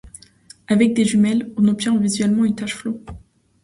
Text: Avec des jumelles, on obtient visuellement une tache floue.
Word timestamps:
Avec 0.67 0.95
des 0.95 1.05
jumelles, 1.05 1.51
on 1.57 1.67
obtient 1.67 1.95
visuellement 1.95 2.43
une 2.43 2.55
tache 2.55 2.73
floue. 2.73 3.03